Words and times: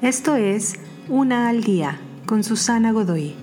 Esto 0.00 0.36
es 0.36 0.74
Una 1.08 1.48
al 1.48 1.64
Día 1.64 2.00
con 2.24 2.44
Susana 2.44 2.92
Godoy. 2.92 3.34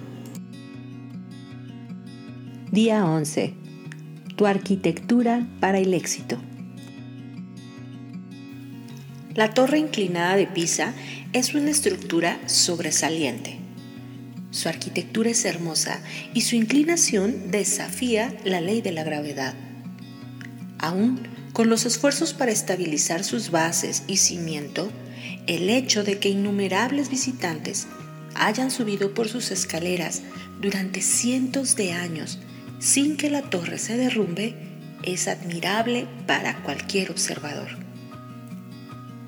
Día 2.71 3.03
11. 3.05 3.53
Tu 4.37 4.45
arquitectura 4.45 5.45
para 5.59 5.79
el 5.79 5.93
éxito. 5.93 6.37
La 9.33 9.53
torre 9.53 9.79
inclinada 9.79 10.37
de 10.37 10.47
Pisa 10.47 10.93
es 11.33 11.53
una 11.55 11.71
estructura 11.71 12.39
sobresaliente. 12.45 13.59
Su 14.51 14.69
arquitectura 14.69 15.31
es 15.31 15.43
hermosa 15.43 15.99
y 16.33 16.39
su 16.39 16.55
inclinación 16.55 17.51
desafía 17.51 18.33
la 18.45 18.61
ley 18.61 18.81
de 18.81 18.93
la 18.93 19.03
gravedad. 19.03 19.55
Aún 20.79 21.19
con 21.51 21.69
los 21.69 21.85
esfuerzos 21.85 22.33
para 22.33 22.53
estabilizar 22.53 23.25
sus 23.25 23.51
bases 23.51 24.03
y 24.07 24.17
cimiento, 24.17 24.89
el 25.47 25.69
hecho 25.69 26.03
de 26.03 26.19
que 26.19 26.29
innumerables 26.29 27.09
visitantes 27.09 27.87
hayan 28.35 28.71
subido 28.71 29.13
por 29.13 29.27
sus 29.27 29.51
escaleras 29.51 30.21
durante 30.59 31.01
cientos 31.01 31.75
de 31.75 31.93
años 31.93 32.39
sin 32.79 33.17
que 33.17 33.29
la 33.29 33.41
torre 33.41 33.77
se 33.77 33.97
derrumbe 33.97 34.55
es 35.03 35.27
admirable 35.27 36.07
para 36.27 36.61
cualquier 36.63 37.11
observador. 37.11 37.69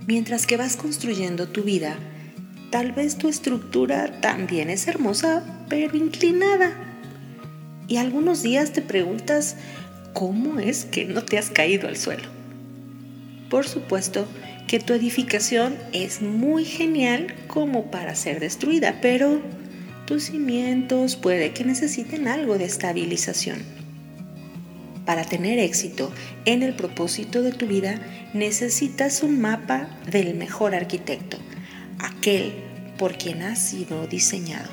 Mientras 0.06 0.46
que 0.46 0.58
vas 0.58 0.76
construyendo 0.76 1.48
tu 1.50 1.64
vida, 1.64 1.98
tal 2.72 2.92
vez 2.92 3.18
tu 3.18 3.28
estructura 3.28 4.22
también 4.22 4.70
es 4.70 4.88
hermosa, 4.88 5.66
pero 5.70 5.96
inclinada. 5.98 6.72
Y 7.88 7.98
algunos 7.98 8.42
días 8.42 8.74
te 8.74 8.82
preguntas, 8.82 9.56
¿cómo 10.14 10.60
es 10.60 10.86
que 10.86 11.06
no 11.06 11.24
te 11.24 11.38
has 11.38 11.50
caído 11.50 11.88
al 11.88 11.98
suelo? 11.98 12.28
Por 13.50 13.68
supuesto, 13.68 14.28
que 14.68 14.80
tu 14.80 14.94
edificación 14.94 15.78
es 15.94 16.22
muy 16.22 16.66
genial 16.66 17.34
como 17.48 17.90
para 17.90 18.16
ser 18.16 18.42
destruida, 18.42 19.00
pero 19.02 19.42
tus 20.06 20.26
cimientos 20.26 21.16
puede 21.16 21.54
que 21.54 21.64
necesiten 21.64 22.28
algo 22.28 22.58
de 22.58 22.66
estabilización. 22.66 23.64
Para 25.06 25.24
tener 25.24 25.58
éxito 25.58 26.12
en 26.44 26.64
el 26.64 26.74
propósito 26.76 27.42
de 27.42 27.54
tu 27.54 27.66
vida 27.66 28.02
necesitas 28.34 29.24
un 29.24 29.40
mapa 29.40 29.90
del 30.12 30.36
mejor 30.36 30.76
arquitecto, 30.76 31.38
aquel 32.00 32.52
por 32.98 33.18
quien 33.18 33.44
has 33.44 33.60
sido 33.60 34.06
diseñado. 34.08 34.70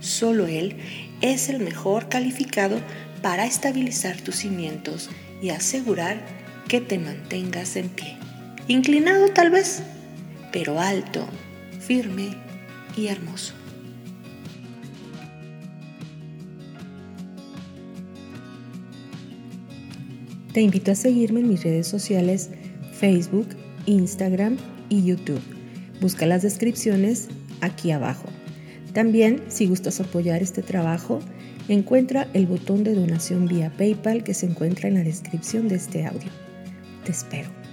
Solo 0.00 0.46
él 0.46 0.76
es 1.22 1.48
el 1.48 1.60
mejor 1.60 2.10
calificado 2.10 2.78
para 3.22 3.46
estabilizar 3.46 4.20
tus 4.20 4.36
cimientos 4.36 5.08
y 5.40 5.48
asegurar 5.48 6.20
que 6.68 6.82
te 6.82 6.98
mantengas 6.98 7.76
en 7.76 7.88
pie 7.88 8.18
inclinado 8.68 9.28
tal 9.28 9.50
vez, 9.50 9.82
pero 10.52 10.80
alto, 10.80 11.26
firme 11.80 12.36
y 12.96 13.08
hermoso. 13.08 13.54
Te 20.52 20.60
invito 20.60 20.92
a 20.92 20.94
seguirme 20.94 21.40
en 21.40 21.48
mis 21.48 21.64
redes 21.64 21.88
sociales 21.88 22.50
Facebook, 22.92 23.48
Instagram 23.86 24.56
y 24.88 25.04
YouTube. 25.04 25.42
Busca 26.00 26.26
las 26.26 26.42
descripciones 26.42 27.28
aquí 27.60 27.90
abajo. 27.90 28.26
También, 28.92 29.42
si 29.48 29.66
gustas 29.66 29.98
apoyar 29.98 30.42
este 30.42 30.62
trabajo, 30.62 31.18
encuentra 31.66 32.28
el 32.34 32.46
botón 32.46 32.84
de 32.84 32.94
donación 32.94 33.48
vía 33.48 33.72
PayPal 33.76 34.22
que 34.22 34.34
se 34.34 34.46
encuentra 34.46 34.88
en 34.88 34.94
la 34.94 35.02
descripción 35.02 35.66
de 35.66 35.74
este 35.74 36.06
audio. 36.06 36.30
Te 37.04 37.10
espero. 37.10 37.63